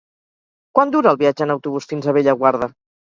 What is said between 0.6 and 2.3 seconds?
Quant dura el viatge en autobús fins a